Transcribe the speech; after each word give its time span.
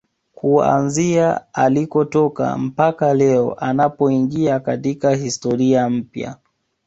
Kuanzia 0.33 1.41
alikotoka 1.53 2.57
mpaka 2.57 3.13
leo 3.13 3.53
anapoingia 3.55 4.59
katika 4.59 5.15
historia 5.15 5.89
mpya 5.89 6.37